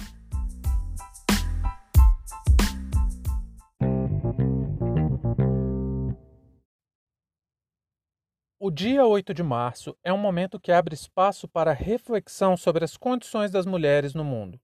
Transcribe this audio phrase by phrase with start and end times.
[8.58, 12.96] O dia 8 de março é um momento que abre espaço para reflexão sobre as
[12.96, 14.58] condições das mulheres no mundo.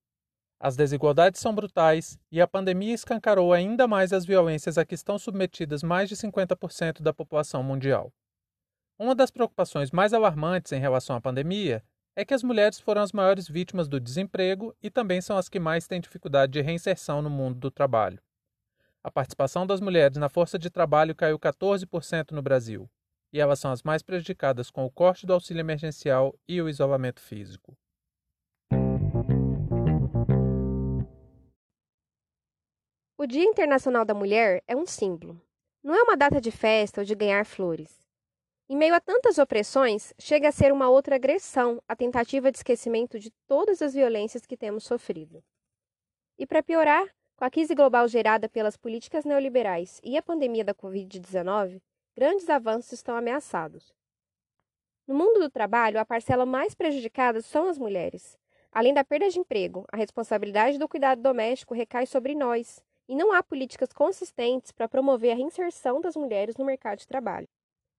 [0.58, 5.20] As desigualdades são brutais e a pandemia escancarou ainda mais as violências a que estão
[5.20, 8.14] submetidas mais de 50% da população mundial.
[9.00, 11.84] Uma das preocupações mais alarmantes em relação à pandemia
[12.16, 15.59] é que as mulheres foram as maiores vítimas do desemprego e também são as que
[15.59, 18.20] mais têm dificuldade de reinserção no mundo do trabalho.
[19.04, 22.89] A participação das mulheres na força de trabalho caiu 14% no Brasil,
[23.31, 27.22] e elas são as mais prejudicadas com o corte do auxílio emergencial e o isolamento
[27.22, 27.78] físico.
[33.16, 35.39] O Dia Internacional da Mulher é um símbolo.
[35.84, 38.06] Não é uma data de festa ou de ganhar flores.
[38.70, 43.18] Em meio a tantas opressões, chega a ser uma outra agressão a tentativa de esquecimento
[43.18, 45.42] de todas as violências que temos sofrido.
[46.38, 47.08] E para piorar,
[47.38, 51.82] com a crise global gerada pelas políticas neoliberais e a pandemia da Covid-19,
[52.14, 53.94] grandes avanços estão ameaçados.
[55.08, 58.38] No mundo do trabalho, a parcela mais prejudicada são as mulheres.
[58.70, 63.32] Além da perda de emprego, a responsabilidade do cuidado doméstico recai sobre nós, e não
[63.32, 67.48] há políticas consistentes para promover a reinserção das mulheres no mercado de trabalho.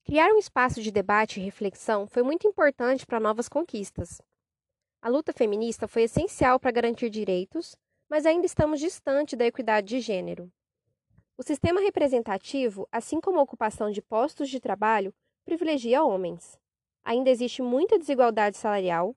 [0.09, 4.23] Criar um espaço de debate e reflexão foi muito importante para novas conquistas.
[5.03, 7.77] A luta feminista foi essencial para garantir direitos,
[8.09, 10.51] mas ainda estamos distante da equidade de gênero.
[11.37, 15.13] O sistema representativo, assim como a ocupação de postos de trabalho,
[15.45, 16.59] privilegia homens.
[17.05, 19.15] Ainda existe muita desigualdade salarial,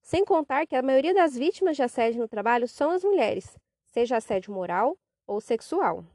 [0.00, 4.16] sem contar que a maioria das vítimas de assédio no trabalho são as mulheres, seja
[4.16, 4.96] assédio moral
[5.26, 6.06] ou sexual.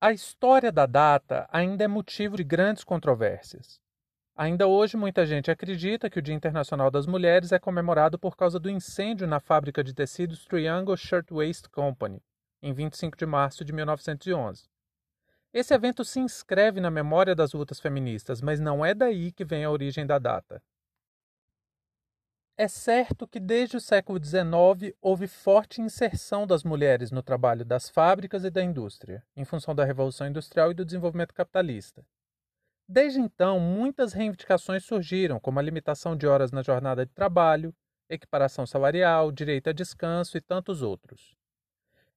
[0.00, 3.80] A história da data ainda é motivo de grandes controvérsias.
[4.36, 8.60] Ainda hoje, muita gente acredita que o Dia Internacional das Mulheres é comemorado por causa
[8.60, 12.22] do incêndio na fábrica de tecidos Triangle Shirtwaist Company,
[12.62, 14.68] em 25 de março de 1911.
[15.52, 19.64] Esse evento se inscreve na memória das lutas feministas, mas não é daí que vem
[19.64, 20.62] a origem da data.
[22.60, 27.88] É certo que desde o século XIX houve forte inserção das mulheres no trabalho das
[27.88, 32.04] fábricas e da indústria, em função da Revolução Industrial e do desenvolvimento capitalista.
[32.88, 37.72] Desde então, muitas reivindicações surgiram, como a limitação de horas na jornada de trabalho,
[38.10, 41.36] equiparação salarial, direito a descanso e tantos outros.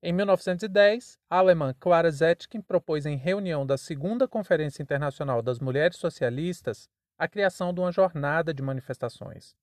[0.02, 5.98] Em 1910, a alemã Clara Zetkin propôs em reunião da Segunda Conferência Internacional das Mulheres
[5.98, 9.56] Socialistas a criação de uma jornada de manifestações.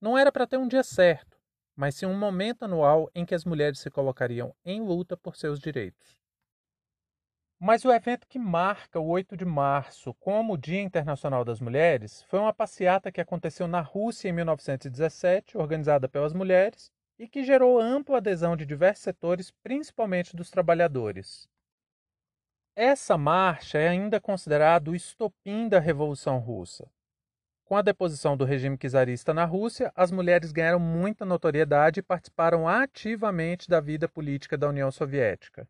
[0.00, 1.38] Não era para ter um dia certo,
[1.74, 5.58] mas sim um momento anual em que as mulheres se colocariam em luta por seus
[5.58, 6.16] direitos.
[7.58, 12.22] Mas o evento que marca o 8 de março como o Dia Internacional das Mulheres
[12.24, 17.80] foi uma passeata que aconteceu na Rússia em 1917, organizada pelas mulheres, e que gerou
[17.80, 21.48] ampla adesão de diversos setores, principalmente dos trabalhadores.
[22.74, 26.90] Essa marcha é ainda considerada o estopim da Revolução Russa.
[27.66, 32.68] Com a deposição do regime czarista na Rússia, as mulheres ganharam muita notoriedade e participaram
[32.68, 35.68] ativamente da vida política da União Soviética.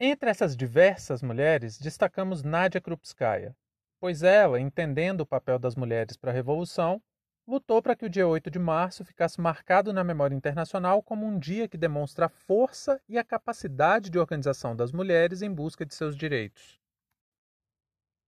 [0.00, 3.54] Entre essas diversas mulheres, destacamos Nadia Krupskaya,
[4.00, 7.00] pois ela, entendendo o papel das mulheres para a Revolução,
[7.46, 11.38] lutou para que o dia 8 de março ficasse marcado na memória internacional como um
[11.38, 15.94] dia que demonstra a força e a capacidade de organização das mulheres em busca de
[15.94, 16.84] seus direitos.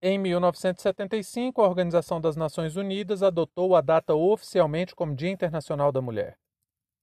[0.00, 6.00] Em 1975, a Organização das Nações Unidas adotou a data oficialmente como Dia Internacional da
[6.00, 6.38] Mulher.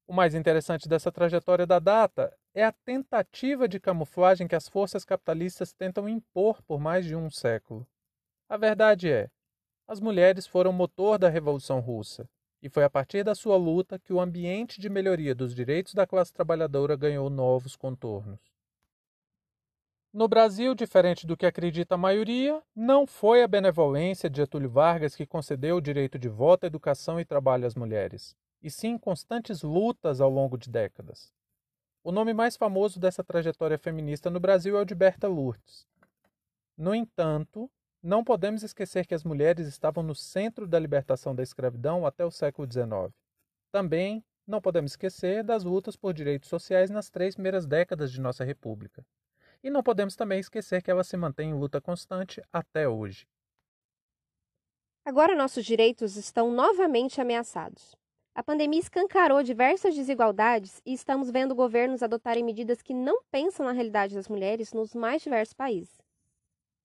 [0.08, 5.04] O mais interessante dessa trajetória da data é a tentativa de camuflagem que as forças
[5.04, 7.86] capitalistas tentam impor por mais de um século.
[8.48, 9.30] A verdade é,
[9.86, 12.30] as mulheres foram o motor da Revolução Russa,
[12.62, 16.08] e foi a partir da sua luta que o ambiente de melhoria dos direitos da
[16.08, 18.55] classe trabalhadora ganhou novos contornos.
[20.16, 25.14] No Brasil, diferente do que acredita a maioria, não foi a benevolência de Getúlio Vargas
[25.14, 28.34] que concedeu o direito de voto, educação e trabalho às mulheres,
[28.64, 31.34] e sim constantes lutas ao longo de décadas.
[32.02, 35.86] O nome mais famoso dessa trajetória feminista no Brasil é o de Berta Lourdes.
[36.78, 37.70] No entanto,
[38.02, 42.32] Não podemos esquecer que as mulheres estavam no centro da libertação da escravidão até o
[42.32, 43.14] século XIX.
[43.70, 48.46] Também não podemos esquecer das lutas por direitos sociais nas três primeiras décadas de nossa
[48.46, 49.04] República.
[49.66, 53.28] E não podemos também esquecer que ela se mantém em luta constante até hoje.
[55.04, 57.96] Agora nossos direitos estão novamente ameaçados.
[58.36, 63.72] A pandemia escancarou diversas desigualdades e estamos vendo governos adotarem medidas que não pensam na
[63.72, 66.00] realidade das mulheres nos mais diversos países.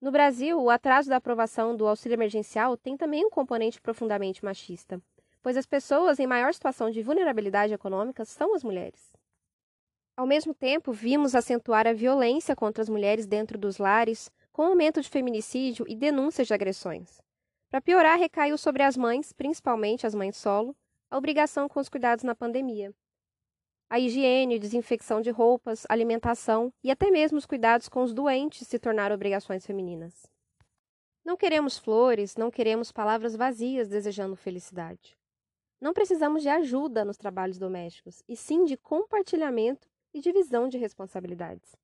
[0.01, 5.03] No Brasil, o atraso da aprovação do auxílio emergencial tem também um componente profundamente machista,
[5.43, 9.20] pois as pessoas em maior situação de vulnerabilidade econômica são as mulheres.
[10.21, 15.01] Ao mesmo tempo, vimos acentuar a violência contra as mulheres dentro dos lares, com aumento
[15.01, 17.23] de feminicídio e denúncias de agressões.
[17.71, 20.77] Para piorar, recaiu sobre as mães, principalmente as mães solo,
[21.11, 22.95] a obrigação com os cuidados na pandemia,
[23.89, 28.79] a higiene, desinfecção de roupas, alimentação e até mesmo os cuidados com os doentes se
[28.79, 30.27] tornaram obrigações femininas.
[31.25, 35.17] Não queremos flores, não queremos palavras vazias desejando felicidade.
[35.81, 41.77] Não precisamos de ajuda nos trabalhos domésticos, e sim de compartilhamento e divisão de responsabilidades.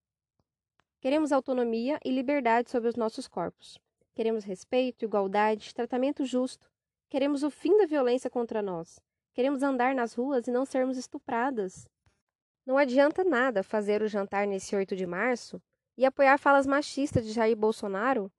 [1.01, 3.79] Queremos autonomia e liberdade sobre os nossos corpos.
[4.15, 6.71] Queremos respeito, igualdade, tratamento justo.
[7.09, 8.99] Queremos o fim da violência contra nós.
[9.35, 11.87] Queremos andar nas ruas e não sermos estupradas.
[12.65, 15.63] Não adianta nada fazer o jantar nesse 8 de março
[15.97, 18.33] e apoiar falas machistas de Jair Bolsonaro,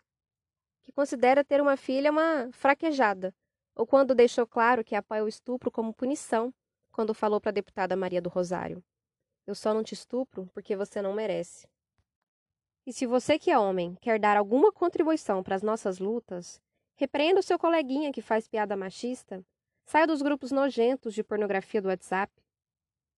[0.83, 3.33] que considera ter uma filha uma fraquejada,
[3.75, 6.53] ou quando deixou claro que apoia o estupro como punição,
[6.91, 8.83] quando falou para a deputada Maria do Rosário:
[9.47, 11.67] Eu só não te estupro porque você não merece.
[12.85, 16.61] E se você que é homem quer dar alguma contribuição para as nossas lutas,
[16.95, 19.43] repreenda o seu coleguinha que faz piada machista,
[19.85, 22.31] saia dos grupos nojentos de pornografia do WhatsApp,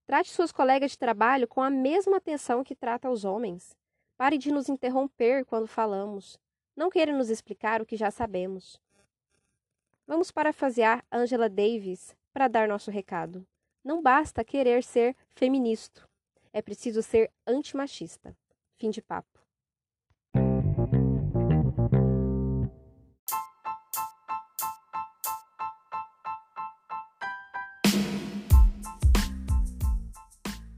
[0.09, 3.77] Trate suas colegas de trabalho com a mesma atenção que trata os homens.
[4.17, 6.39] Pare de nos interromper quando falamos.
[6.75, 8.81] Não queira nos explicar o que já sabemos.
[10.07, 13.45] Vamos parafasear Angela Davis para dar nosso recado.
[13.83, 16.08] Não basta querer ser feminista.
[16.51, 18.35] É preciso ser antimachista.
[18.77, 19.39] Fim de papo.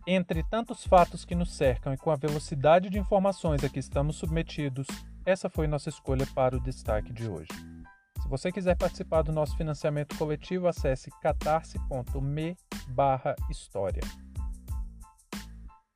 [0.05, 4.17] Entre tantos fatos que nos cercam e com a velocidade de informações a que estamos
[4.17, 4.85] submetidos,
[5.25, 7.47] essa foi nossa escolha para o destaque de hoje.
[8.21, 12.57] Se você quiser participar do nosso financiamento coletivo, acesse catarse.me
[13.49, 14.01] história.